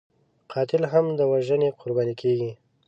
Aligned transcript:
قاتل 0.51 0.83
هم 0.93 1.05
د 1.19 1.21
وژنې 1.31 1.69
قرباني 1.79 2.15
کېږي 2.21 2.51